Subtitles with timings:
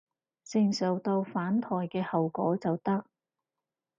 [0.43, 3.05] 承受到反枱嘅後果就得